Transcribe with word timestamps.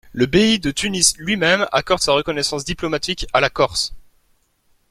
Le 0.13 0.25
Bey 0.25 0.57
de 0.57 0.71
Tunis 0.71 1.13
lui-même 1.19 1.67
accorde 1.71 2.01
sa 2.01 2.13
reconnaissance 2.13 2.65
diplomatique 2.65 3.27
à 3.33 3.39
la 3.39 3.51
Corse. 3.51 3.93